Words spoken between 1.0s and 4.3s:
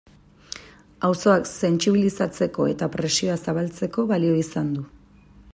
Auzoak sentsibilizatzeko eta presioa zabaltzeko